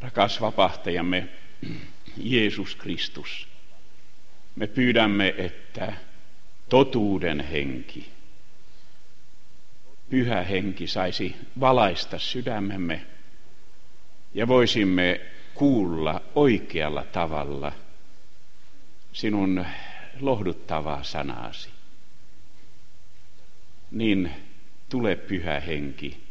Rakas 0.00 0.40
vapahtajamme 0.40 1.28
Jeesus 2.16 2.76
Kristus, 2.76 3.48
me 4.56 4.66
pyydämme, 4.66 5.34
että 5.38 5.92
totuuden 6.68 7.40
henki, 7.40 8.10
pyhä 10.10 10.42
henki 10.42 10.86
saisi 10.86 11.36
valaista 11.60 12.18
sydämemme 12.18 13.06
ja 14.34 14.48
voisimme 14.48 15.20
kuulla 15.54 16.22
oikealla 16.34 17.04
tavalla 17.04 17.72
sinun 19.12 19.66
lohduttavaa 20.20 21.02
sanasi. 21.02 21.70
Niin 23.90 24.30
tule 24.88 25.16
pyhä 25.16 25.60
henki 25.60 26.29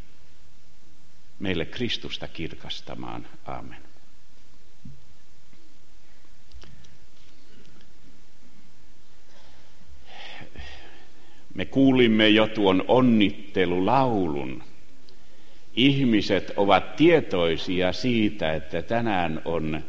meille 1.40 1.66
Kristusta 1.66 2.28
kirkastamaan. 2.28 3.28
Amen. 3.46 3.90
Me 11.54 11.66
kuulimme 11.66 12.30
jo 12.30 12.48
tuon 12.48 12.84
onnittelulaulun. 12.88 14.64
Ihmiset 15.74 16.52
ovat 16.56 16.96
tietoisia 16.96 17.94
siitä, 17.94 18.54
että 18.54 18.82
tänään 18.82 19.42
on 19.46 19.84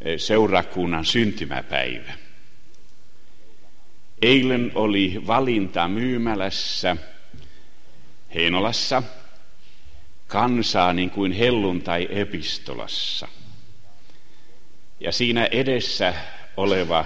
eh, 0.00 0.20
seurakunnan 0.20 1.04
syntymäpäivä. 1.04 2.12
Eilen 4.22 4.72
oli 4.74 5.22
valinta 5.26 5.88
myymälässä 5.88 6.96
Heinolassa 8.34 9.02
kansaa 10.26 10.92
niin 10.92 11.10
kuin 11.10 11.32
helluntai 11.32 12.08
epistolassa. 12.10 13.28
Ja 15.00 15.12
siinä 15.12 15.48
edessä 15.50 16.14
oleva 16.56 17.04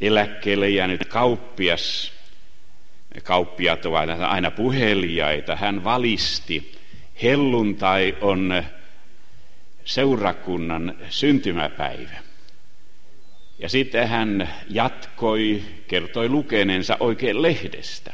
eläkkeelle 0.00 0.70
jäänyt 0.70 1.08
kauppias 1.08 2.12
kauppiat 3.20 3.86
ovat 3.86 4.10
aina 4.10 4.50
puhelijaita. 4.50 5.56
Hän 5.56 5.84
valisti, 5.84 6.72
helluntai 7.22 8.16
on 8.20 8.64
seurakunnan 9.84 10.94
syntymäpäivä. 11.08 12.16
Ja 13.58 13.68
sitten 13.68 14.08
hän 14.08 14.54
jatkoi, 14.68 15.62
kertoi 15.88 16.28
lukeneensa 16.28 16.96
oikein 17.00 17.42
lehdestä. 17.42 18.12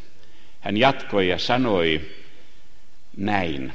Hän 0.61 0.77
jatkoi 0.77 1.29
ja 1.29 1.39
sanoi 1.39 2.01
näin. 3.17 3.73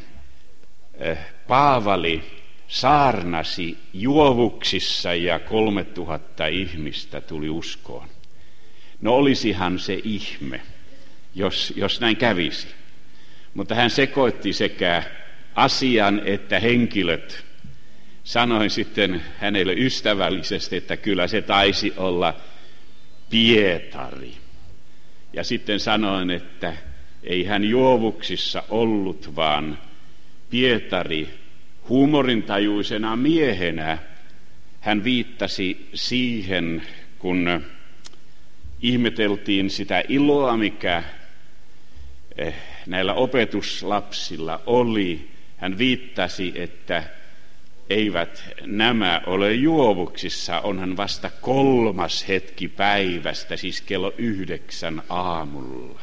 Paavali 1.47 2.23
saarnasi 2.67 3.77
juovuksissa 3.93 5.13
ja 5.13 5.39
kolme 5.39 5.83
tuhatta 5.83 6.47
ihmistä 6.47 7.21
tuli 7.21 7.49
uskoon. 7.49 8.07
No 9.01 9.13
olisihan 9.15 9.79
se 9.79 9.99
ihme 10.03 10.61
jos, 11.35 11.73
jos 11.75 11.99
näin 12.01 12.17
kävisi. 12.17 12.67
Mutta 13.53 13.75
hän 13.75 13.89
sekoitti 13.89 14.53
sekä 14.53 15.03
asian 15.55 16.21
että 16.25 16.59
henkilöt. 16.59 17.45
Sanoin 18.23 18.69
sitten 18.69 19.23
hänelle 19.39 19.73
ystävällisesti, 19.73 20.75
että 20.75 20.97
kyllä 20.97 21.27
se 21.27 21.41
taisi 21.41 21.93
olla 21.97 22.33
Pietari. 23.29 24.33
Ja 25.33 25.43
sitten 25.43 25.79
sanoin, 25.79 26.29
että 26.29 26.73
ei 27.23 27.43
hän 27.43 27.63
juovuksissa 27.63 28.63
ollut, 28.69 29.35
vaan 29.35 29.77
Pietari 30.53 31.29
huumorintajuisena 31.89 33.15
miehenä 33.15 33.97
hän 34.79 35.03
viittasi 35.03 35.89
siihen, 35.93 36.83
kun 37.19 37.63
ihmeteltiin 38.81 39.69
sitä 39.69 40.03
iloa, 40.09 40.57
mikä 40.57 41.03
Eh, 42.37 42.55
näillä 42.85 43.13
opetuslapsilla 43.13 44.61
oli. 44.65 45.29
Hän 45.57 45.77
viittasi, 45.77 46.51
että 46.55 47.03
eivät 47.89 48.43
nämä 48.65 49.21
ole 49.25 49.53
juovuksissa, 49.53 50.59
onhan 50.59 50.97
vasta 50.97 51.29
kolmas 51.41 52.27
hetki 52.27 52.67
päivästä, 52.67 53.57
siis 53.57 53.81
kello 53.81 54.13
yhdeksän 54.17 55.03
aamulla. 55.09 56.01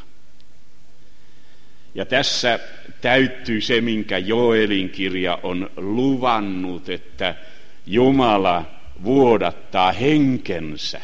Ja 1.95 2.05
tässä 2.05 2.59
täyttyy 3.01 3.61
se, 3.61 3.81
minkä 3.81 4.17
Joelin 4.17 4.89
kirja 4.89 5.39
on 5.43 5.69
luvannut, 5.77 6.89
että 6.89 7.35
Jumala 7.85 8.65
vuodattaa 9.03 9.91
henkensä 9.91 11.01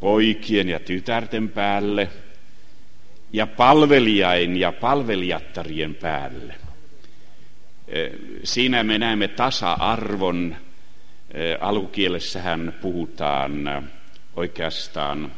poikien 0.00 0.68
ja 0.68 0.80
tytärten 0.80 1.48
päälle– 1.48 2.08
ja 3.32 3.46
palvelijain 3.46 4.56
ja 4.56 4.72
palvelijattarien 4.72 5.94
päälle. 5.94 6.54
Siinä 8.44 8.82
me 8.82 8.98
näemme 8.98 9.28
tasa-arvon. 9.28 10.56
Alkukielessähän 11.60 12.74
puhutaan 12.80 13.88
oikeastaan 14.36 15.32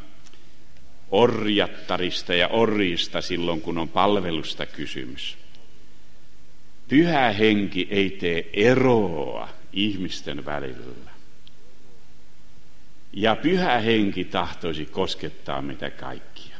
orjattarista 1.14 2.34
ja 2.34 2.48
orjista 2.48 3.20
silloin, 3.20 3.60
kun 3.60 3.78
on 3.78 3.88
palvelusta 3.88 4.66
kysymys. 4.66 5.36
Pyhä 6.88 7.32
henki 7.32 7.88
ei 7.90 8.10
tee 8.10 8.50
eroa 8.52 9.48
ihmisten 9.72 10.44
välillä. 10.44 11.10
Ja 13.12 13.36
pyhä 13.36 13.78
henki 13.78 14.24
tahtoisi 14.24 14.86
koskettaa 14.86 15.62
mitä 15.62 15.90
kaikkia. 15.90 16.56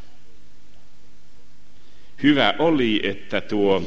Hyvä 2.22 2.54
oli, 2.58 3.00
että 3.02 3.40
tuo 3.40 3.82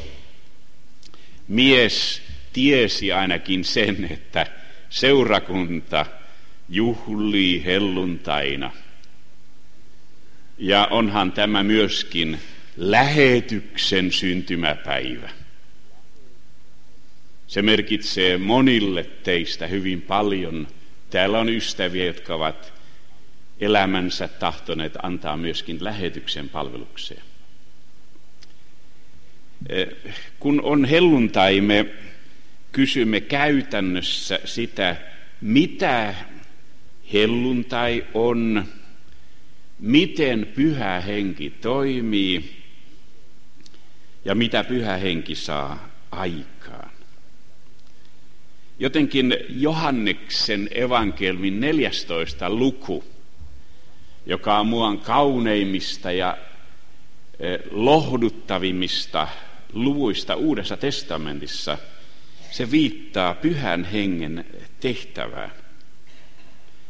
mies 1.48 2.22
tiesi 2.54 3.12
ainakin 3.12 3.64
sen, 3.64 4.08
että 4.12 4.46
seurakunta 4.90 6.06
juhlii 6.70 7.66
helluntaina. 7.66 8.72
Ja 10.58 10.88
onhan 10.92 11.32
tämä 11.32 11.64
myöskin 11.64 12.40
lähetyksen 12.78 14.12
syntymäpäivä. 14.12 15.30
Se 17.48 17.62
merkitsee 17.62 18.38
monille 18.38 19.04
teistä 19.04 19.68
hyvin 19.68 20.02
paljon. 20.02 20.68
Täällä 21.10 21.40
on 21.40 21.50
ystäviä, 21.50 22.06
jotka 22.06 22.36
ovat 22.36 22.74
elämänsä 23.60 24.28
tahtoneet 24.28 24.94
antaa 25.04 25.38
myöskin 25.38 25.84
lähetyksen 25.84 26.50
palvelukseen. 26.50 27.22
Eh, 29.70 29.88
kun 30.40 30.62
on 30.64 30.86
helluntai, 30.86 31.62
me 31.62 31.86
kysymme 32.72 33.22
käytännössä 33.22 34.40
sitä, 34.46 34.96
mitä 35.42 36.16
helluntai 37.14 38.06
on, 38.14 38.66
miten 39.80 40.52
pyhä 40.56 41.00
henki 41.00 41.50
toimii 41.50 42.64
ja 44.26 44.36
mitä 44.36 44.64
pyhä 44.64 44.98
henki 44.98 45.36
saa 45.36 45.90
aikaan. 46.12 46.92
Jotenkin 48.80 49.38
Johanneksen 49.50 50.70
evankelmin 50.72 51.60
14 51.60 52.50
luku, 52.50 53.04
joka 54.26 54.60
on 54.60 54.68
muan 54.68 55.00
kauneimmista 55.00 56.12
ja 56.12 56.38
eh, 57.40 57.60
lohduttavimmista 57.72 59.28
luvuista 59.74 60.36
Uudessa 60.36 60.78
testamentissa, 60.78 61.78
se 62.52 62.72
viittaa 62.72 63.34
pyhän 63.34 63.84
hengen 63.84 64.46
tehtävään. 64.80 65.52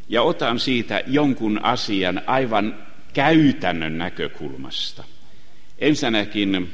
Ja 0.10 0.22
otan 0.22 0.60
siitä 0.60 1.02
jonkun 1.08 1.64
asian 1.64 2.22
aivan 2.26 2.76
käytännön 3.14 3.98
näkökulmasta. 3.98 5.04
Ensinnäkin 5.80 6.70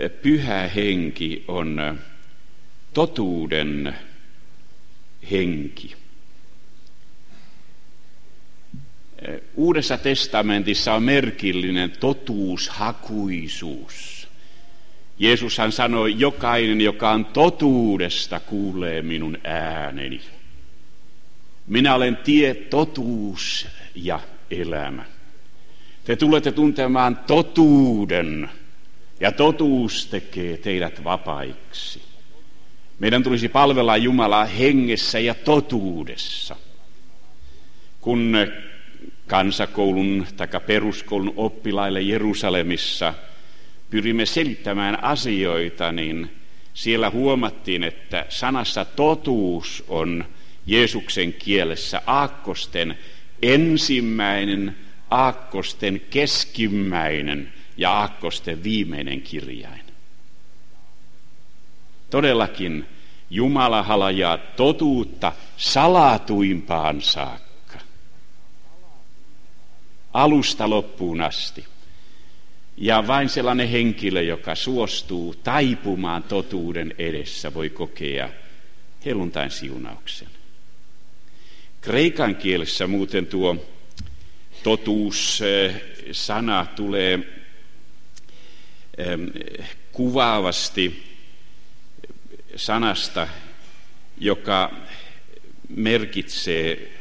eh, 0.00 0.10
pyhä 0.22 0.68
henki 0.68 1.44
on 1.48 1.80
eh, 1.80 1.94
totuuden 2.94 3.96
henki. 5.30 5.94
Eh, 9.22 9.40
Uudessa 9.54 9.98
testamentissa 9.98 10.94
on 10.94 11.02
merkillinen 11.02 11.90
totuushakuisuus. 11.90 14.28
Jeesushan 15.18 15.72
sanoi, 15.72 16.14
jokainen, 16.18 16.80
joka 16.80 17.10
on 17.10 17.24
totuudesta, 17.24 18.40
kuulee 18.40 19.02
minun 19.02 19.38
ääneni. 19.44 20.20
Minä 21.68 21.94
olen 21.94 22.16
tie, 22.16 22.54
totuus 22.54 23.66
ja 23.94 24.20
elämä. 24.50 25.04
Te 26.04 26.16
tulette 26.16 26.52
tuntemaan 26.52 27.16
totuuden, 27.16 28.50
ja 29.20 29.32
totuus 29.32 30.06
tekee 30.06 30.56
teidät 30.56 31.04
vapaiksi. 31.04 32.02
Meidän 32.98 33.22
tulisi 33.22 33.48
palvella 33.48 33.96
Jumalaa 33.96 34.44
hengessä 34.44 35.18
ja 35.18 35.34
totuudessa. 35.34 36.56
Kun 38.00 38.36
kansakoulun 39.26 40.26
tai 40.36 40.48
peruskoulun 40.66 41.32
oppilaille 41.36 42.02
Jerusalemissa 42.02 43.14
pyrimme 43.90 44.26
selittämään 44.26 45.04
asioita, 45.04 45.92
niin 45.92 46.30
siellä 46.74 47.10
huomattiin, 47.10 47.84
että 47.84 48.26
sanassa 48.28 48.84
totuus 48.84 49.84
on 49.88 50.24
Jeesuksen 50.68 51.32
kielessä 51.32 52.02
aakkosten 52.06 52.98
ensimmäinen, 53.42 54.76
aakkosten 55.10 56.00
keskimmäinen 56.10 57.52
ja 57.76 57.92
aakkosten 57.92 58.62
viimeinen 58.62 59.22
kirjain. 59.22 59.82
Todellakin 62.10 62.86
Jumala 63.30 63.82
halajaa 63.82 64.38
totuutta 64.38 65.32
salatuimpaan 65.56 67.02
saakka. 67.02 67.78
Alusta 70.12 70.70
loppuun 70.70 71.20
asti. 71.20 71.64
Ja 72.76 73.06
vain 73.06 73.28
sellainen 73.28 73.68
henkilö, 73.68 74.22
joka 74.22 74.54
suostuu 74.54 75.34
taipumaan 75.34 76.22
totuuden 76.22 76.94
edessä, 76.98 77.54
voi 77.54 77.70
kokea 77.70 78.28
helluntain 79.04 79.50
siunauksen. 79.50 80.37
Kreikan 81.88 82.36
kielessä 82.36 82.86
muuten 82.86 83.26
tuo 83.26 83.66
totuus-sana 84.62 86.66
tulee 86.76 87.18
kuvaavasti 89.92 91.14
sanasta, 92.56 93.28
joka 94.18 94.74
merkitsee 95.68 96.92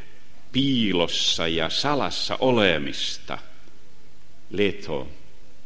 piilossa 0.52 1.48
ja 1.48 1.70
salassa 1.70 2.38
olemista. 2.40 3.38
Leto, 4.50 5.10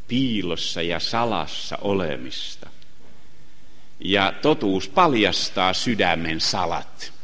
piilossa 0.08 0.82
ja 0.82 1.00
salassa 1.00 1.78
olemista. 1.80 2.70
Ja 4.00 4.34
totuus 4.42 4.88
paljastaa 4.88 5.72
sydämen 5.72 6.40
salat. 6.40 7.21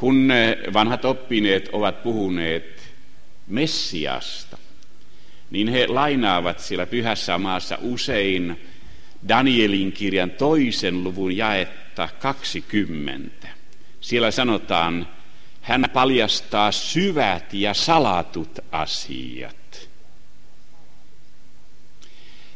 Kun 0.00 0.28
vanhat 0.72 1.04
oppineet 1.04 1.68
ovat 1.72 2.02
puhuneet 2.02 2.92
Messiasta, 3.46 4.58
niin 5.50 5.68
he 5.68 5.86
lainaavat 5.86 6.60
siellä 6.60 6.86
pyhässä 6.86 7.38
maassa 7.38 7.78
usein 7.80 8.60
Danielin 9.28 9.92
kirjan 9.92 10.30
toisen 10.30 11.04
luvun 11.04 11.36
jaetta 11.36 12.08
20. 12.18 13.48
Siellä 14.00 14.30
sanotaan, 14.30 15.08
hän 15.60 15.84
paljastaa 15.92 16.72
syvät 16.72 17.54
ja 17.54 17.74
salatut 17.74 18.58
asiat. 18.72 19.88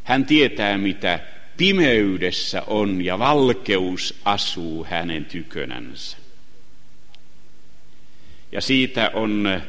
Hän 0.05 0.25
tietää, 0.25 0.79
mitä 0.79 1.21
pimeydessä 1.57 2.63
on 2.67 3.05
ja 3.05 3.19
valkeus 3.19 4.21
asuu 4.25 4.87
hänen 4.91 5.25
tykönänsä. 5.25 6.24
Ja 8.55 8.61
siitä 8.61 9.11
on 9.15 9.61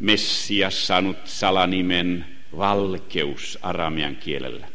Messias 0.00 0.86
saanut 0.86 1.16
salanimen 1.24 2.26
valkeus 2.56 3.58
aramian 3.62 4.16
kielellä. 4.16 4.68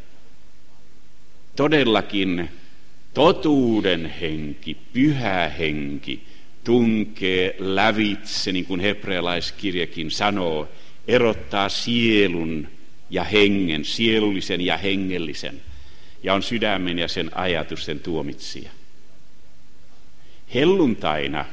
Todellakin 1.55 2.49
totuuden 3.13 4.05
henki, 4.21 4.77
pyhä 4.93 5.49
henki, 5.49 6.23
tunkee 6.63 7.55
lävitse, 7.59 8.51
niin 8.51 8.65
kuin 8.65 8.79
hebrealaiskirjakin 8.79 10.11
sanoo, 10.11 10.69
erottaa 11.07 11.69
sielun 11.69 12.67
ja 13.09 13.23
hengen, 13.23 13.85
sielullisen 13.85 14.61
ja 14.61 14.77
hengellisen, 14.77 15.61
ja 16.23 16.33
on 16.33 16.43
sydämen 16.43 16.99
ja 16.99 17.07
sen 17.07 17.37
ajatusten 17.37 17.99
tuomitsija. 17.99 18.71
Helluntaina 20.53 21.45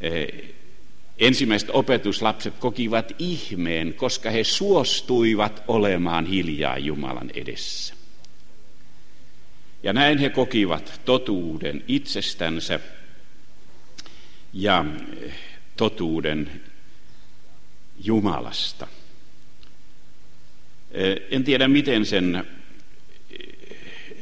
eh, 0.00 0.51
ensimmäiset 1.22 1.70
opetuslapset 1.72 2.54
kokivat 2.58 3.12
ihmeen, 3.18 3.94
koska 3.94 4.30
he 4.30 4.44
suostuivat 4.44 5.64
olemaan 5.68 6.26
hiljaa 6.26 6.78
Jumalan 6.78 7.30
edessä. 7.34 7.94
Ja 9.82 9.92
näin 9.92 10.18
he 10.18 10.30
kokivat 10.30 11.00
totuuden 11.04 11.84
itsestänsä 11.88 12.80
ja 14.52 14.84
totuuden 15.76 16.62
Jumalasta. 18.04 18.86
En 21.30 21.44
tiedä, 21.44 21.68
miten 21.68 22.06
sen 22.06 22.44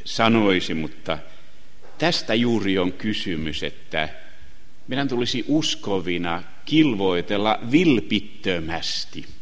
sanoisi, 0.05 0.73
mutta 0.73 1.17
tästä 1.97 2.33
juuri 2.33 2.77
on 2.77 2.93
kysymys, 2.93 3.63
että 3.63 4.09
meidän 4.87 5.07
tulisi 5.07 5.45
uskovina 5.47 6.43
kilvoitella 6.65 7.59
vilpittömästi– 7.71 9.25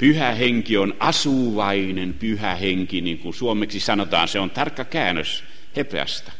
Pyhä 0.00 0.32
henki 0.34 0.76
on 0.76 0.94
asuvainen 1.00 2.14
pyhä 2.14 2.54
henki, 2.54 3.00
niin 3.00 3.18
kuin 3.18 3.34
suomeksi 3.34 3.80
sanotaan. 3.80 4.28
Se 4.28 4.38
on 4.38 4.50
tarkka 4.50 4.84
käännös 4.84 5.44
hebreasta. 5.76 6.32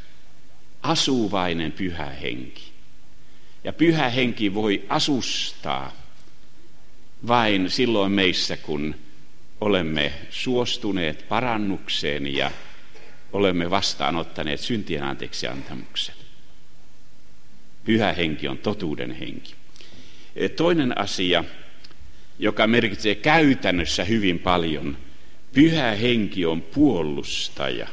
Asuvainen 0.83 1.73
pyhä 1.73 2.07
henki. 2.07 2.73
Ja 3.65 3.73
pyhä 3.73 4.09
henki 4.09 4.55
voi 4.55 4.85
asustaa 4.89 5.93
vain 7.27 7.71
silloin 7.71 8.13
meissä, 8.13 8.57
kun 8.57 8.95
olemme 9.61 10.13
suostuneet 10.31 11.29
parannukseen 11.29 12.35
ja 12.35 12.51
olemme 13.33 13.71
vastaanottaneet 13.71 14.61
syntien 14.61 15.03
anteeksi 15.03 15.47
antamuksen. 15.47 16.20
Pyhä 17.85 18.13
henki 18.13 18.49
on 18.49 18.59
totuuden 18.59 19.13
henki. 19.13 19.55
Toinen 20.57 20.99
asia, 20.99 21.45
joka 22.39 22.67
merkitsee 22.67 23.15
käytännössä 23.15 24.05
hyvin 24.05 24.39
paljon. 24.39 24.99
Pyhä 25.53 25.91
henki 25.91 26.47
on 26.47 26.63
puolustaja. 26.63 27.89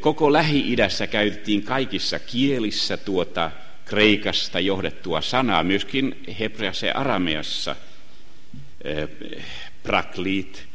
Koko 0.00 0.32
Lähi-idässä 0.32 1.06
käytettiin 1.06 1.62
kaikissa 1.62 2.18
kielissä 2.18 2.96
tuota 2.96 3.50
kreikasta 3.84 4.60
johdettua 4.60 5.20
sanaa, 5.20 5.64
myöskin 5.64 6.22
hebreassa 6.40 6.86
ja 6.86 6.94
arameassa. 6.94 7.76
Prakliit, 9.82 10.66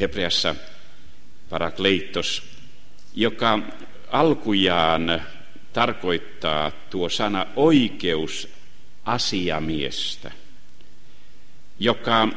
hebreassa 0.00 0.54
parakleitos, 1.50 2.42
joka 3.14 3.58
alkujaan 4.10 5.22
tarkoittaa 5.72 6.70
tuo 6.70 7.08
sana 7.08 7.46
oikeus 7.56 8.48
asiamiestä, 9.04 10.30
joka 11.78 12.28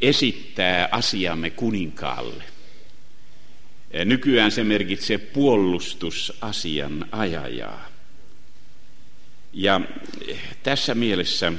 esittää 0.00 0.88
asiamme 0.92 1.50
kuninkaalle. 1.50 2.44
Nykyään 4.04 4.50
se 4.50 4.64
merkitsee 4.64 5.18
puolustusasian 5.18 7.06
ajajaa. 7.12 7.88
Ja 9.52 9.80
tässä 10.62 10.94
mielessä 10.94 11.52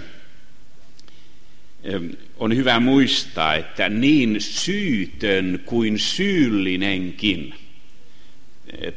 on 2.37 2.55
hyvä 2.55 2.79
muistaa, 2.79 3.55
että 3.55 3.89
niin 3.89 4.41
syytön 4.41 5.63
kuin 5.65 5.99
syyllinenkin 5.99 7.55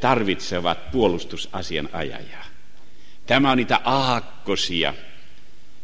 tarvitsevat 0.00 0.90
puolustusasian 0.90 1.88
ajajaa. 1.92 2.46
Tämä 3.26 3.50
on 3.50 3.56
niitä 3.56 3.80
aakkosia, 3.84 4.94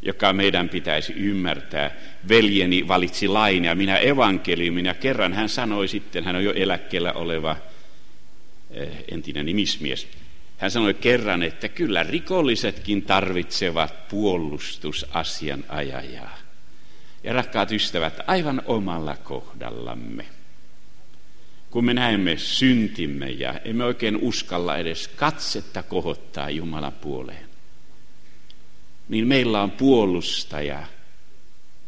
joka 0.02 0.32
meidän 0.32 0.68
pitäisi 0.68 1.12
ymmärtää. 1.12 1.90
Veljeni 2.28 2.88
valitsi 2.88 3.28
lain 3.28 3.64
ja 3.64 3.74
minä 3.74 3.96
evankeliumin 3.96 4.86
ja 4.86 4.94
kerran 4.94 5.32
hän 5.32 5.48
sanoi 5.48 5.88
sitten, 5.88 6.24
hän 6.24 6.36
on 6.36 6.44
jo 6.44 6.52
eläkkeellä 6.52 7.12
oleva 7.12 7.56
eh, 8.70 8.88
entinen 9.10 9.46
nimismies, 9.46 10.08
hän 10.58 10.70
sanoi 10.70 10.94
kerran, 10.94 11.42
että 11.42 11.68
kyllä 11.68 12.02
rikollisetkin 12.02 13.02
tarvitsevat 13.02 14.08
puolustusasianajajaa. 14.08 16.38
Ja 17.24 17.32
rakkaat 17.32 17.72
ystävät, 17.72 18.20
aivan 18.26 18.62
omalla 18.66 19.16
kohdallamme. 19.16 20.35
Kun 21.76 21.84
me 21.84 21.94
näemme 21.94 22.36
syntimme 22.36 23.30
ja 23.30 23.60
emme 23.64 23.84
oikein 23.84 24.16
uskalla 24.16 24.76
edes 24.76 25.08
katsetta 25.08 25.82
kohottaa 25.82 26.50
Jumalan 26.50 26.92
puoleen 26.92 27.48
niin 29.08 29.26
meillä 29.26 29.62
on 29.62 29.70
puolustaja, 29.70 30.86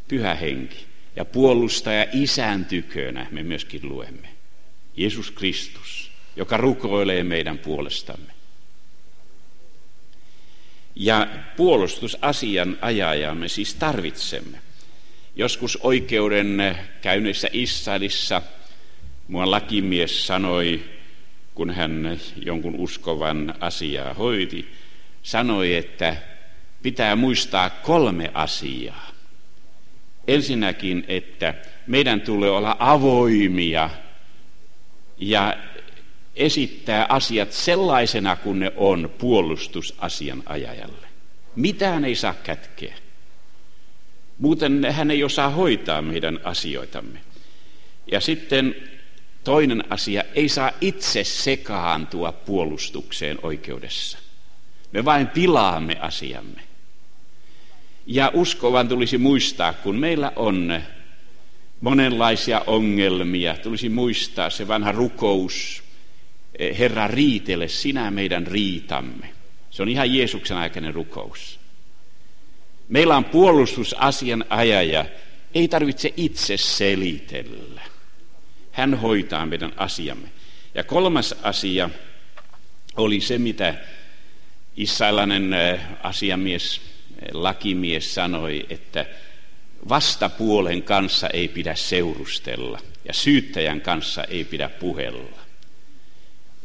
pyhä 0.09 0.35
henki. 0.35 0.87
Ja 1.17 1.25
puolustaja 1.25 2.07
isän 2.13 2.65
tykönä 2.65 3.27
me 3.31 3.43
myöskin 3.43 3.89
luemme. 3.89 4.29
Jeesus 4.97 5.31
Kristus, 5.31 6.11
joka 6.37 6.57
rukoilee 6.57 7.25
meidän 7.25 7.59
puolestamme. 7.59 8.33
Ja 10.95 11.27
puolustusasian 11.57 12.79
ajaja 12.81 13.35
me 13.35 13.49
siis 13.49 13.75
tarvitsemme. 13.75 14.59
Joskus 15.37 15.79
oikeuden 15.83 16.79
käynnissä 17.03 17.49
Israelissa 17.53 18.43
mua 19.29 19.51
lakimies 19.51 20.27
sanoi, 20.27 20.85
kun 21.55 21.71
hän 21.71 22.21
jonkun 22.37 22.75
uskovan 22.75 23.55
asiaa 23.61 24.15
hoiti, 24.15 24.73
sanoi, 25.23 25.75
että 25.75 26.17
pitää 26.83 27.17
muistaa 27.17 27.71
kolme 27.71 28.31
asiaa. 28.35 29.11
Ensinnäkin, 30.27 31.05
että 31.09 31.55
meidän 31.87 32.21
tulee 32.21 32.51
olla 32.51 32.77
avoimia 32.79 33.91
ja 35.19 35.57
esittää 36.37 37.07
asiat 37.09 37.53
sellaisena 37.53 38.37
kuin 38.37 38.59
ne 38.59 38.73
on 38.77 39.11
puolustusasian 39.19 40.43
ajajalle. 40.47 41.09
Mitään 41.57 42.05
ei 42.05 42.15
saa 42.15 42.35
kätkeä. 42.35 42.95
Muuten 44.39 44.87
hän 44.93 45.11
ei 45.11 45.25
osaa 45.25 45.51
hoitaa 45.51 46.03
meidän 46.03 46.41
asioitamme. 46.45 47.21
Ja 48.13 48.21
sitten 48.21 48.77
toinen 49.49 49.85
asia, 49.91 50.25
ei 50.35 50.49
saa 50.49 50.73
itse 50.81 51.25
sekaantua 51.25 52.33
puolustukseen 52.33 53.39
oikeudessa. 53.43 54.19
Me 54.93 55.05
vain 55.05 55.27
pilaamme 55.27 55.97
asiamme. 56.01 56.61
Ja 58.07 58.31
uskovan 58.35 58.89
tulisi 58.89 59.19
muistaa, 59.19 59.73
kun 59.73 59.97
meillä 59.97 60.33
on 60.37 60.83
monenlaisia 61.81 62.63
ongelmia, 62.67 63.57
tulisi 63.57 63.89
muistaa 63.89 64.51
se 64.51 64.69
vanha 64.69 64.93
rukous, 64.93 65.83
eh, 66.59 66.79
Herra 66.79 67.09
riitele 67.09 67.69
sinä 67.69 68.11
meidän 68.11 68.47
riitamme. 68.47 69.33
Se 69.71 69.83
on 69.83 69.89
ihan 69.89 70.15
Jeesuksen 70.15 70.57
aikainen 70.57 70.95
rukous. 70.95 71.61
Meillä 72.89 73.17
on 73.17 73.25
puolustusasian 73.25 74.45
ajaja, 74.49 75.05
ei 75.55 75.69
tarvitse 75.69 76.13
itse 76.17 76.57
selitellä. 76.57 77.98
Hän 78.79 78.95
hoitaa 78.95 79.47
meidän 79.47 79.73
asiamme. 79.77 80.29
Ja 80.75 80.85
kolmas 80.85 81.35
asia 81.43 81.91
oli 82.97 83.21
se, 83.21 83.39
mitä 83.39 83.75
israelainen 84.77 85.57
asiamies, 86.03 86.81
lakimies 87.33 88.15
sanoi, 88.15 88.67
että 88.71 89.07
vastapuolen 89.89 90.83
kanssa 90.83 91.29
ei 91.29 91.49
pidä 91.49 91.75
seurustella 91.75 92.81
ja 93.05 93.13
syyttäjän 93.13 93.81
kanssa 93.81 94.25
ei 94.25 94.45
pidä 94.45 94.69
puhella. 94.69 95.41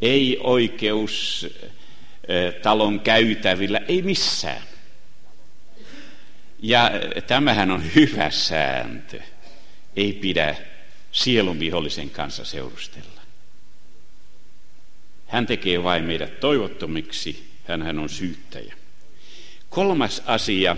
Ei 0.02 0.38
oikeus 0.40 1.48
talon 2.62 3.00
käytävillä, 3.00 3.82
ei 3.88 4.02
missään. 4.02 4.64
Ja 6.62 6.92
tämähän 7.28 7.72
on 7.72 7.84
hyvä 7.96 8.30
sääntö. 8.30 9.22
Ei 9.96 10.14
pidä 10.14 10.56
sielun 11.14 11.60
vihollisen 11.60 12.10
kanssa 12.10 12.46
seurustella. 12.46 13.22
Hän 15.28 15.46
tekee 15.46 15.84
vain 15.84 16.04
meidät 16.04 16.40
toivottomiksi, 16.40 17.48
hän 17.68 18.00
on 18.00 18.10
syyttäjä. 18.10 18.76
Kolmas 19.70 20.24
asia, 20.26 20.78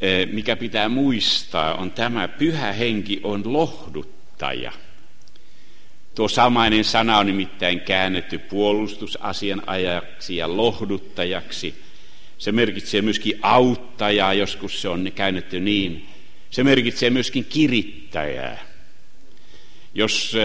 eh, 0.00 0.28
mikä 0.28 0.56
pitää 0.56 0.88
muistaa, 0.88 1.74
on 1.74 1.90
tämä 1.90 2.28
pyhä 2.28 2.72
henki 2.72 3.20
on 3.22 3.52
lohduttaja. 3.52 4.72
Tuo 6.14 6.28
samainen 6.28 6.84
sana 6.84 7.18
on 7.18 7.26
nimittäin 7.26 7.80
käännetty 7.80 8.38
puolustusasianajaksi 8.38 10.36
ja 10.36 10.56
lohduttajaksi– 10.56 11.74
se 12.40 12.52
merkitsee 12.52 13.02
myöskin 13.02 13.38
auttajaa, 13.42 14.34
joskus 14.34 14.82
se 14.82 14.88
on 14.88 15.12
käännetty 15.14 15.60
niin. 15.60 16.06
Se 16.50 16.64
merkitsee 16.64 17.10
myöskin 17.10 17.44
kirittäjää. 17.44 18.69
Jos 19.94 20.36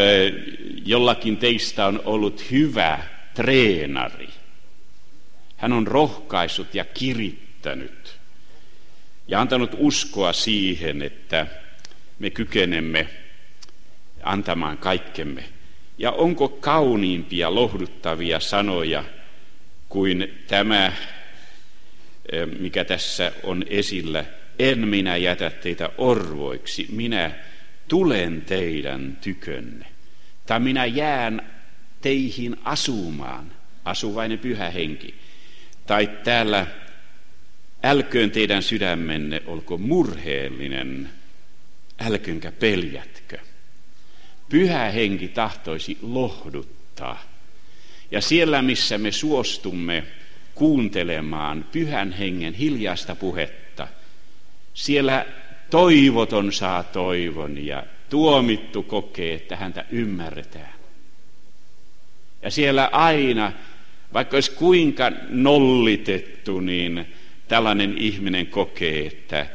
jollakin 0.86 1.38
teistä 1.38 1.86
on 1.86 2.02
ollut 2.06 2.52
hyvä 2.52 3.00
treenari, 3.34 4.30
hän 5.58 5.74
on 5.74 5.88
rohkaissut 5.88 6.76
ja 6.76 6.86
kirittänyt 6.86 8.20
ja 9.28 9.42
antanut 9.42 9.72
uskoa 9.78 10.34
siihen, 10.34 11.02
että 11.02 11.48
me 12.20 12.30
kykenemme 12.30 13.08
antamaan 14.24 14.78
kaikkemme. 14.78 15.44
Ja 15.98 16.12
onko 16.12 16.50
kauniimpia, 16.50 17.56
lohduttavia 17.56 18.40
sanoja 18.40 19.04
kuin 19.90 20.44
tämä 20.48 20.92
mikä 22.60 22.86
tässä 22.86 23.32
on 23.44 23.64
esillä. 23.68 24.26
En 24.60 24.88
minä 24.88 25.18
jätä 25.18 25.50
teitä 25.50 25.90
orvoiksi, 25.98 26.88
minä 26.92 27.32
tulen 27.88 28.42
teidän 28.42 29.18
tykönne. 29.22 29.86
Tai 30.46 30.60
minä 30.60 30.86
jään 30.86 31.52
teihin 32.02 32.58
asumaan, 32.64 33.52
asuvainen 33.86 34.40
pyhä 34.40 34.70
henki. 34.70 35.16
Tai 35.88 36.10
täällä, 36.24 36.68
älköön 37.84 38.32
teidän 38.32 38.64
sydämenne 38.64 39.42
olko 39.46 39.78
murheellinen, 39.78 41.10
älköönkä 42.00 42.52
peljätkö. 42.52 43.38
Pyhä 44.50 44.92
henki 44.92 45.28
tahtoisi 45.28 45.98
lohduttaa. 46.02 47.24
Ja 48.12 48.22
siellä, 48.22 48.62
missä 48.62 48.98
me 48.98 49.12
suostumme 49.12 50.04
kuuntelemaan 50.56 51.66
pyhän 51.72 52.12
hengen 52.12 52.54
hiljaista 52.54 53.16
puhetta. 53.16 53.88
Siellä 54.74 55.26
toivoton 55.76 56.54
saa 56.54 56.84
toivon 56.84 57.66
ja 57.66 57.84
tuomittu 58.10 58.84
kokee, 58.84 59.34
että 59.34 59.56
häntä 59.56 59.86
ymmärretään. 59.92 60.74
Ja 62.42 62.52
siellä 62.52 62.90
aina, 62.92 63.52
vaikka 64.14 64.38
olisi 64.38 64.52
kuinka 64.52 65.12
nollitettu, 65.30 66.60
niin 66.60 67.06
tällainen 67.48 67.98
ihminen 67.98 68.48
kokee, 68.48 69.08
että 69.08 69.48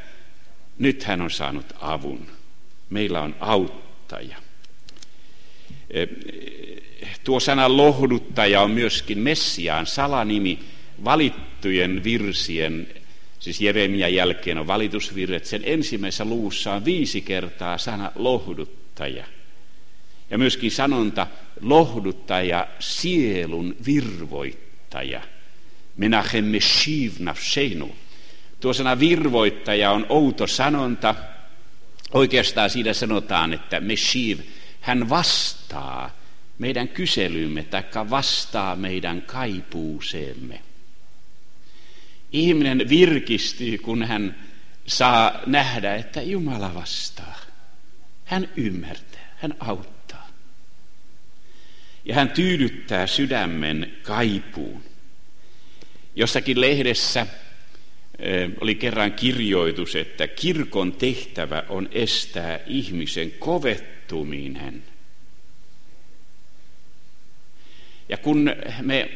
nyt 0.78 1.04
hän 1.04 1.20
on 1.20 1.30
saanut 1.30 1.66
avun. 1.80 2.26
Meillä 2.90 3.20
on 3.20 3.36
auttaja. 3.40 4.36
E, 5.90 6.06
tuo 7.24 7.40
sana 7.40 7.76
lohduttaja 7.76 8.60
on 8.60 8.70
myöskin 8.70 9.18
Messiaan 9.18 9.86
salanimi, 9.86 10.58
valittujen 11.04 12.04
virsien, 12.04 12.88
siis 13.40 13.60
Jeremia 13.60 14.08
jälkeen 14.08 14.58
on 14.58 14.66
valitusvirret, 14.66 15.44
sen 15.44 15.62
ensimmäisessä 15.64 16.24
luussa 16.24 16.72
on 16.72 16.84
viisi 16.84 17.20
kertaa 17.20 17.78
sana 17.78 18.12
lohduttaja. 18.14 19.24
Ja 20.30 20.38
myöskin 20.38 20.70
sanonta 20.70 21.26
lohduttaja, 21.60 22.68
sielun 22.78 23.76
virvoittaja. 23.86 25.22
Menachem 25.96 26.44
meshiv 26.44 27.12
nafsheinu. 27.18 27.96
Tuo 28.60 28.72
sana 28.72 28.98
virvoittaja 28.98 29.90
on 29.90 30.06
outo 30.08 30.46
sanonta. 30.46 31.14
Oikeastaan 32.12 32.70
siinä 32.70 32.92
sanotaan, 32.92 33.52
että 33.52 33.80
meshiv, 33.80 34.38
hän 34.80 35.08
vastaa 35.08 36.16
meidän 36.58 36.88
kyselymme 36.88 37.62
tai 37.62 37.82
vastaa 38.10 38.76
meidän 38.76 39.22
kaipuuseemme. 39.22 40.60
Ihminen 42.32 42.88
virkistyy, 42.88 43.78
kun 43.78 44.02
hän 44.02 44.48
saa 44.86 45.40
nähdä, 45.46 45.94
että 45.94 46.22
Jumala 46.22 46.74
vastaa. 46.74 47.38
Hän 48.24 48.48
ymmärtää, 48.56 49.34
hän 49.36 49.54
auttaa. 49.60 50.28
Ja 52.04 52.14
hän 52.14 52.30
tyydyttää 52.30 53.06
sydämen 53.06 53.96
kaipuun. 54.02 54.82
Jossakin 56.16 56.60
lehdessä 56.60 57.26
oli 58.60 58.74
kerran 58.74 59.12
kirjoitus, 59.12 59.96
että 59.96 60.28
kirkon 60.28 60.92
tehtävä 60.92 61.62
on 61.68 61.88
estää 61.92 62.60
ihmisen 62.66 63.30
kovettuminen. 63.30 64.82
Ja 68.08 68.16
kun 68.16 68.52
me 68.82 69.10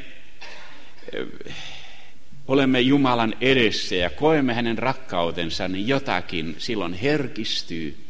olemme 2.49 2.81
Jumalan 2.81 3.35
edessä 3.41 3.95
ja 3.95 4.11
koemme 4.11 4.55
hänen 4.55 4.79
rakkautensa, 4.79 5.69
niin 5.69 5.89
jotakin 5.89 6.57
silloin 6.59 6.93
herkistyy, 6.93 8.05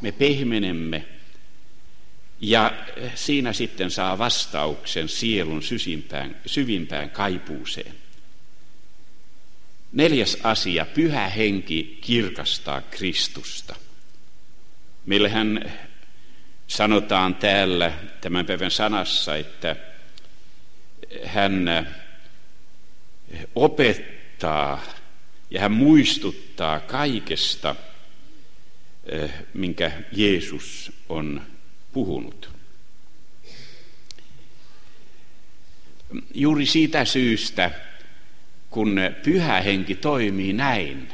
me 0.00 0.12
pehmenemme 0.12 1.04
ja 2.40 2.72
siinä 3.14 3.52
sitten 3.52 3.90
saa 3.90 4.18
vastauksen 4.18 5.08
sielun 5.08 5.62
sysimpään, 5.62 6.36
syvimpään 6.46 7.10
kaipuuseen. 7.10 7.94
Neljäs 9.92 10.38
asia, 10.42 10.86
pyhä 10.86 11.28
henki 11.28 11.98
kirkastaa 12.00 12.80
Kristusta. 12.80 13.76
Meillähän 15.06 15.72
sanotaan 16.66 17.34
täällä 17.34 17.92
tämän 18.20 18.46
päivän 18.46 18.70
sanassa, 18.70 19.36
että 19.36 19.76
hän 21.24 21.68
opettaa 23.54 24.84
ja 25.50 25.60
hän 25.60 25.72
muistuttaa 25.72 26.80
kaikesta, 26.80 27.76
eh, 29.04 29.30
minkä 29.54 29.92
Jeesus 30.12 30.92
on 31.08 31.42
puhunut. 31.92 32.50
Juuri 36.34 36.66
siitä 36.66 37.04
syystä, 37.04 37.70
kun 38.70 39.00
pyhä 39.24 39.60
henki 39.60 39.94
toimii 39.94 40.52
näin, 40.52 41.08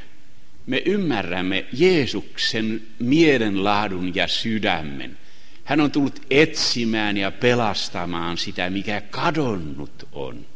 me 0.66 0.82
ymmärrämme 0.86 1.66
Jeesuksen 1.72 2.82
mielenlaadun 2.98 4.14
ja 4.14 4.28
sydämen. 4.28 5.18
Hän 5.64 5.80
on 5.80 5.90
tullut 5.90 6.22
etsimään 6.30 7.16
ja 7.16 7.30
pelastamaan 7.30 8.38
sitä, 8.38 8.70
mikä 8.70 9.00
kadonnut 9.00 10.08
on. 10.12 10.51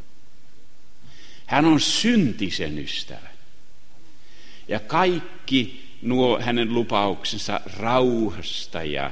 Hän 1.46 1.64
on 1.64 1.80
syntisen 1.80 2.78
ystävä. 2.78 3.28
Ja 4.68 4.80
kaikki 4.80 5.86
nuo 6.02 6.40
hänen 6.40 6.74
lupauksensa 6.74 7.60
rauhasta 7.76 8.82
ja 8.82 9.10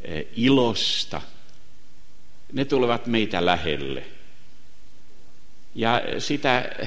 e, 0.00 0.22
ilosta, 0.36 1.22
ne 2.52 2.64
tulevat 2.64 3.06
meitä 3.06 3.46
lähelle. 3.46 4.04
Ja 5.74 6.02
sitä 6.18 6.60
e, 6.60 6.86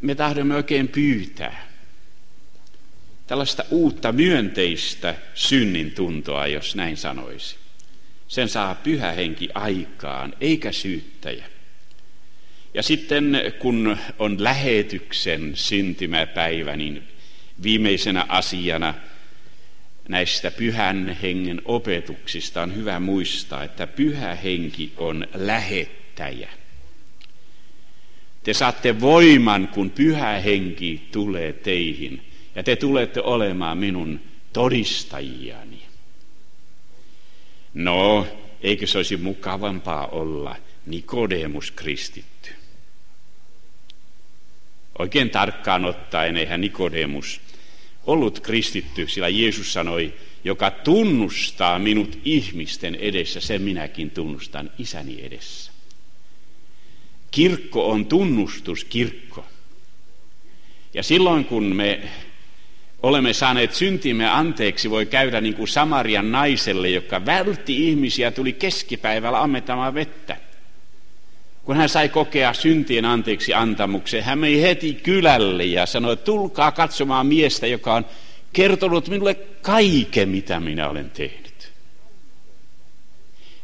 me 0.00 0.14
tahdomme 0.14 0.54
oikein 0.54 0.88
pyytää. 0.88 1.68
Tällaista 3.26 3.64
uutta 3.70 4.12
myönteistä 4.12 5.14
synnin 5.34 5.90
tuntoa, 5.90 6.46
jos 6.46 6.76
näin 6.76 6.96
sanoisi. 6.96 7.56
Sen 8.28 8.48
saa 8.48 8.74
pyhä 8.74 9.12
henki 9.12 9.48
aikaan, 9.54 10.34
eikä 10.40 10.72
syyttäjä. 10.72 11.53
Ja 12.74 12.82
sitten 12.82 13.40
kun 13.58 13.96
on 14.18 14.44
lähetyksen 14.44 15.52
syntymäpäivä, 15.54 16.76
niin 16.76 17.02
viimeisenä 17.62 18.26
asiana 18.28 18.94
näistä 20.08 20.50
pyhän 20.50 21.16
hengen 21.22 21.62
opetuksista 21.64 22.62
on 22.62 22.76
hyvä 22.76 23.00
muistaa, 23.00 23.64
että 23.64 23.86
pyhä 23.86 24.34
henki 24.34 24.92
on 24.96 25.26
lähettäjä. 25.34 26.50
Te 28.42 28.54
saatte 28.54 29.00
voiman, 29.00 29.68
kun 29.68 29.90
pyhä 29.90 30.40
henki 30.40 31.08
tulee 31.12 31.52
teihin, 31.52 32.22
ja 32.54 32.62
te 32.62 32.76
tulette 32.76 33.20
olemaan 33.20 33.78
minun 33.78 34.20
todistajiani. 34.52 35.82
No, 37.74 38.26
eikö 38.60 38.86
se 38.86 38.98
olisi 38.98 39.16
mukavampaa 39.16 40.06
olla 40.06 40.56
Nikodemus 40.86 41.70
kristitty? 41.70 42.33
Oikein 44.98 45.30
tarkkaan 45.30 45.84
ottaen 45.84 46.36
eihän 46.36 46.60
Nikodemus 46.60 47.40
ollut 48.06 48.40
kristitty, 48.40 49.08
sillä 49.08 49.28
Jeesus 49.28 49.72
sanoi, 49.72 50.14
joka 50.44 50.70
tunnustaa 50.70 51.78
minut 51.78 52.18
ihmisten 52.24 52.94
edessä, 52.94 53.40
sen 53.40 53.62
minäkin 53.62 54.10
tunnustan 54.10 54.70
isäni 54.78 55.18
edessä. 55.22 55.72
Kirkko 57.30 57.90
on 57.90 58.06
tunnustuskirkko. 58.06 59.46
Ja 60.94 61.02
silloin 61.02 61.44
kun 61.44 61.64
me 61.64 62.00
olemme 63.02 63.32
saaneet 63.32 63.74
syntimme 63.74 64.28
anteeksi, 64.28 64.90
voi 64.90 65.06
käydä 65.06 65.40
niin 65.40 65.54
kuin 65.54 65.68
Samarian 65.68 66.32
naiselle, 66.32 66.88
joka 66.88 67.26
vältti 67.26 67.88
ihmisiä, 67.88 68.30
tuli 68.30 68.52
keskipäivällä 68.52 69.42
ammetamaan 69.42 69.94
vettä 69.94 70.36
kun 71.64 71.76
hän 71.76 71.88
sai 71.88 72.08
kokea 72.08 72.54
syntien 72.54 73.04
anteeksi 73.04 73.54
antamuksen, 73.54 74.22
hän 74.22 74.38
meni 74.38 74.62
heti 74.62 74.94
kylälle 74.94 75.64
ja 75.64 75.86
sanoi, 75.86 76.12
että 76.12 76.24
tulkaa 76.24 76.72
katsomaan 76.72 77.26
miestä, 77.26 77.66
joka 77.66 77.94
on 77.94 78.06
kertonut 78.52 79.08
minulle 79.08 79.34
kaiken, 79.62 80.28
mitä 80.28 80.60
minä 80.60 80.88
olen 80.88 81.10
tehnyt. 81.10 81.72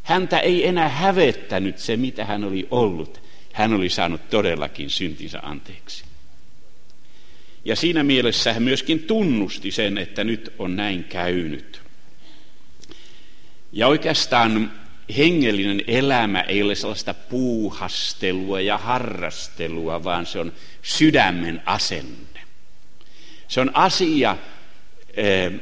Häntä 0.02 0.38
ei 0.38 0.66
enää 0.66 0.88
hävettänyt 0.88 1.78
se, 1.78 1.96
mitä 1.96 2.24
hän 2.24 2.44
oli 2.44 2.68
ollut. 2.70 3.20
Hän 3.52 3.72
oli 3.72 3.88
saanut 3.88 4.30
todellakin 4.30 4.90
syntinsä 4.90 5.40
anteeksi. 5.42 6.04
Ja 7.64 7.76
siinä 7.76 8.02
mielessä 8.02 8.52
hän 8.52 8.62
myöskin 8.62 9.02
tunnusti 9.02 9.70
sen, 9.70 9.98
että 9.98 10.24
nyt 10.24 10.52
on 10.58 10.76
näin 10.76 11.04
käynyt. 11.04 11.82
Ja 13.72 13.86
oikeastaan 13.86 14.72
hengellinen 15.16 15.82
elämä 15.86 16.40
ei 16.40 16.62
ole 16.62 16.74
sellaista 16.74 17.14
puuhastelua 17.14 18.60
ja 18.60 18.78
harrastelua, 18.78 20.04
vaan 20.04 20.26
se 20.26 20.38
on 20.38 20.52
sydämen 20.82 21.62
asenne. 21.66 22.40
Se 23.48 23.60
on 23.60 23.70
asia, 23.74 24.36
eh, 25.14 25.52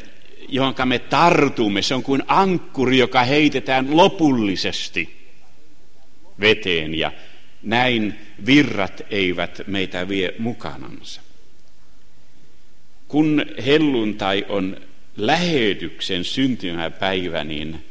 johon 0.49 0.75
me 0.85 0.99
tartumme. 0.99 1.83
Se 1.83 1.95
on 1.95 2.03
kuin 2.03 2.23
ankkuri, 2.27 2.99
joka 2.99 3.25
heitetään 3.25 3.97
lopullisesti 3.97 5.19
veteen 6.41 6.95
ja 6.95 7.13
näin 7.63 8.19
virrat 8.47 9.01
eivät 9.11 9.61
meitä 9.67 10.09
vie 10.09 10.35
mukanansa. 10.39 11.21
Kun 13.09 13.47
helluntai 13.67 14.47
on 14.49 14.77
lähetyksen 15.17 16.25
syntymäpäivä, 16.25 17.45
niin 17.45 17.85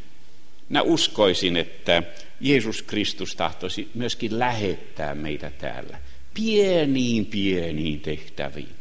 minä 0.70 0.82
uskoisin, 0.82 1.58
että 1.58 2.04
Jeesus 2.40 2.82
Kristus 2.82 3.36
tahtoisi 3.36 3.92
myöskin 3.94 4.40
lähettää 4.40 5.16
meitä 5.16 5.50
täällä 5.50 5.98
pieniin 6.34 7.26
pieniin 7.26 8.02
tehtäviin. 8.02 8.76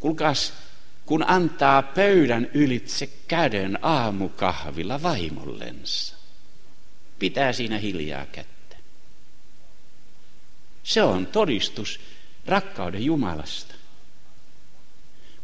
Kulkaas, 0.00 0.52
kun 1.06 1.24
antaa 1.28 1.82
pöydän 1.82 2.50
ylitse 2.54 3.08
käden 3.28 3.78
aamukahvilla 3.82 5.02
vaimollensa, 5.02 6.16
pitää 7.18 7.52
siinä 7.52 7.78
hiljaa 7.78 8.26
kättä. 8.26 8.76
Se 10.82 11.02
on 11.02 11.26
todistus 11.26 12.00
rakkauden 12.46 13.04
Jumalasta. 13.04 13.74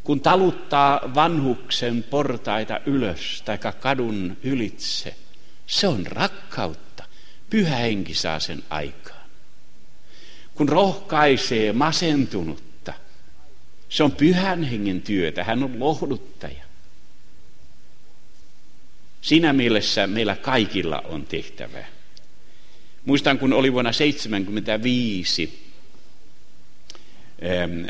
Kun 0.04 0.20
taluttaa 0.20 1.00
vanhuksen 1.14 2.02
portaita 2.02 2.80
ylös 2.86 3.42
tai 3.44 3.58
kadun 3.58 4.36
ylitse– 4.42 5.14
se 5.66 5.88
on 5.88 6.06
rakkautta. 6.06 7.04
Pyhä 7.50 7.76
henki 7.76 8.14
saa 8.14 8.40
sen 8.40 8.62
aikaan. 8.70 9.26
Kun 10.54 10.68
rohkaisee 10.68 11.72
masentunutta, 11.72 12.92
se 13.88 14.02
on 14.02 14.12
pyhän 14.12 14.62
hengen 14.62 15.02
työtä. 15.02 15.44
Hän 15.44 15.62
on 15.62 15.80
lohduttaja. 15.80 16.64
Siinä 19.20 19.52
mielessä 19.52 20.06
meillä 20.06 20.36
kaikilla 20.36 20.98
on 20.98 21.26
tehtävä. 21.26 21.84
Muistan, 23.04 23.38
kun 23.38 23.52
oli 23.52 23.72
vuonna 23.72 23.90
1975 23.92 25.66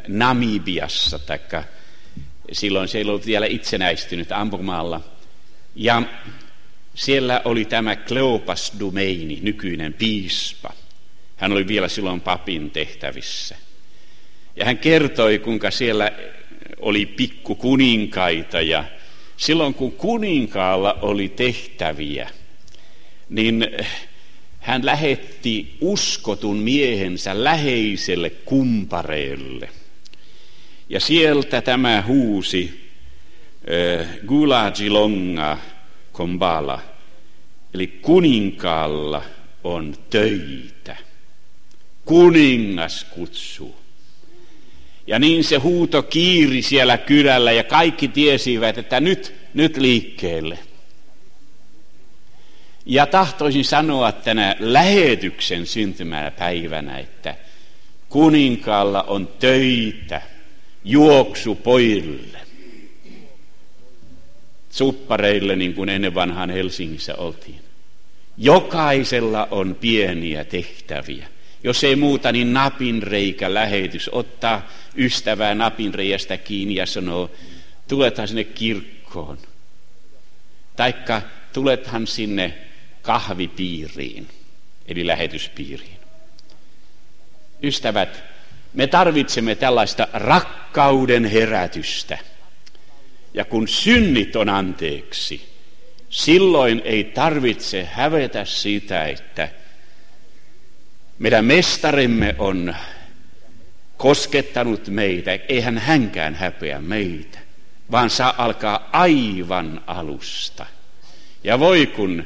Namibiassa, 0.08 1.18
taikka 1.18 1.64
silloin 2.52 2.88
se 2.88 2.98
ei 2.98 3.04
ollut 3.04 3.26
vielä 3.26 3.46
itsenäistynyt 3.46 4.32
ampumaalla. 4.32 5.00
Ja 5.74 6.02
siellä 6.96 7.42
oli 7.44 7.64
tämä 7.64 7.96
Kleopas 7.96 8.72
Dumeini, 8.80 9.38
nykyinen 9.42 9.94
piispa. 9.94 10.72
Hän 11.36 11.52
oli 11.52 11.68
vielä 11.68 11.88
silloin 11.88 12.20
papin 12.20 12.70
tehtävissä. 12.70 13.56
Ja 14.56 14.64
hän 14.64 14.78
kertoi, 14.78 15.38
kuinka 15.38 15.70
siellä 15.70 16.12
oli 16.78 17.06
pikku 17.06 17.54
kuninkaita 17.54 18.60
ja 18.60 18.84
silloin 19.36 19.74
kun 19.74 19.92
kuninkaalla 19.92 20.98
oli 21.02 21.28
tehtäviä, 21.28 22.30
niin 23.28 23.68
hän 24.60 24.86
lähetti 24.86 25.76
uskotun 25.80 26.56
miehensä 26.56 27.44
läheiselle 27.44 28.30
kumpareelle. 28.30 29.68
Ja 30.88 31.00
sieltä 31.00 31.62
tämä 31.62 32.04
huusi 32.06 32.90
äh, 34.00 34.06
Gulajilonga, 34.26 35.58
kombala, 36.16 36.80
eli 37.74 37.86
kuninkaalla 37.86 39.22
on 39.64 39.94
töitä. 40.10 40.96
Kuningas 42.04 43.04
kutsuu. 43.04 43.76
Ja 45.06 45.18
niin 45.18 45.44
se 45.44 45.56
huuto 45.56 46.02
kiiri 46.02 46.62
siellä 46.62 46.98
kylällä 46.98 47.52
ja 47.52 47.64
kaikki 47.64 48.08
tiesivät, 48.08 48.78
että 48.78 49.00
nyt, 49.00 49.34
nyt 49.54 49.76
liikkeelle. 49.76 50.58
Ja 52.86 53.06
tahtoisin 53.06 53.64
sanoa 53.64 54.12
tänä 54.12 54.56
lähetyksen 54.58 55.64
päivänä, 56.38 56.98
että 56.98 57.34
kuninkaalla 58.08 59.02
on 59.02 59.28
töitä 59.28 60.22
juoksu 60.84 61.54
pojille. 61.54 62.45
Suppareille 64.76 65.56
niin 65.56 65.74
kuin 65.74 65.88
ennen 65.88 66.14
vanhaan 66.14 66.50
Helsingissä 66.50 67.14
oltiin. 67.14 67.60
Jokaisella 68.36 69.48
on 69.50 69.76
pieniä 69.80 70.44
tehtäviä. 70.44 71.28
Jos 71.64 71.84
ei 71.84 71.96
muuta, 71.96 72.32
niin 72.32 72.52
napinreikä 72.52 73.54
lähetys. 73.54 74.10
Ottaa 74.12 74.68
ystävää 74.96 75.54
napinreiästä 75.54 76.36
kiinni 76.36 76.74
ja 76.74 76.86
sanoo, 76.86 77.30
tulethan 77.88 78.28
sinne 78.28 78.44
kirkkoon. 78.44 79.38
Taikka 80.76 81.22
tulethan 81.52 82.06
sinne 82.06 82.54
kahvipiiriin, 83.02 84.28
eli 84.88 85.06
lähetyspiiriin. 85.06 85.96
Ystävät, 87.62 88.22
me 88.74 88.86
tarvitsemme 88.86 89.54
tällaista 89.54 90.08
rakkauden 90.12 91.24
herätystä. 91.24 92.18
Ja 93.36 93.44
kun 93.44 93.68
synnit 93.68 94.36
on 94.36 94.48
anteeksi, 94.48 95.48
silloin 96.10 96.82
ei 96.84 97.04
tarvitse 97.04 97.88
hävetä 97.92 98.44
sitä, 98.44 99.04
että 99.04 99.48
meidän 101.18 101.44
mestarimme 101.44 102.34
on 102.38 102.74
koskettanut 103.96 104.88
meitä, 104.88 105.38
eihän 105.48 105.78
hänkään 105.78 106.34
häpeä 106.34 106.80
meitä, 106.80 107.38
vaan 107.90 108.10
saa 108.10 108.34
alkaa 108.38 108.88
aivan 108.92 109.82
alusta. 109.86 110.66
Ja 111.44 111.58
voi 111.58 111.86
kun 111.86 112.24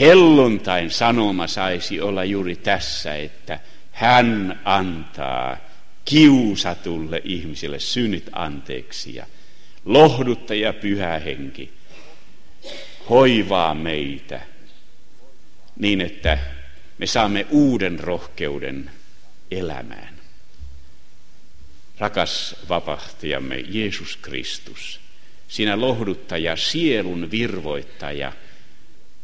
helluntain 0.00 0.90
sanoma 0.90 1.46
saisi 1.46 2.00
olla 2.00 2.24
juuri 2.24 2.56
tässä, 2.56 3.14
että 3.14 3.60
hän 3.92 4.60
antaa 4.64 5.56
kiusatulle 6.04 7.20
ihmiselle 7.24 7.78
synnit 7.78 8.28
anteeksi 8.32 9.14
ja 9.14 9.26
lohduttaja 9.84 10.72
pyhä 10.72 11.18
henki 11.18 11.72
hoivaa 13.10 13.74
meitä 13.74 14.40
niin, 15.78 16.00
että 16.00 16.38
me 16.98 17.06
saamme 17.06 17.46
uuden 17.50 18.00
rohkeuden 18.00 18.90
elämään. 19.50 20.14
Rakas 21.98 22.56
vapahtajamme 22.68 23.56
Jeesus 23.56 24.16
Kristus, 24.16 25.00
sinä 25.48 25.80
lohduttaja, 25.80 26.56
sielun 26.56 27.30
virvoittaja, 27.30 28.32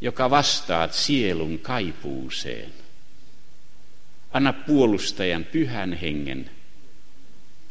joka 0.01 0.31
vastaat 0.31 0.93
sielun 0.93 1.59
kaipuuseen. 1.59 2.73
Anna 4.33 4.53
puolustajan 4.53 5.45
pyhän 5.45 5.93
hengen 5.93 6.51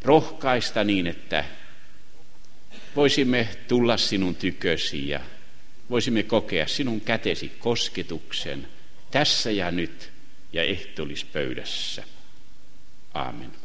rohkaista 0.01 0.83
niin, 0.83 1.07
että 1.07 1.45
voisimme 2.95 3.49
tulla 3.67 3.97
sinun 3.97 4.35
tykösi 4.35 5.09
ja 5.09 5.19
voisimme 5.89 6.23
kokea 6.23 6.67
sinun 6.67 7.01
kätesi 7.01 7.51
kosketuksen 7.59 8.67
tässä 9.11 9.51
ja 9.51 9.71
nyt 9.71 10.11
ja 10.53 10.63
ehtoollispöydässä. 10.63 12.03
Aamen. 13.13 13.64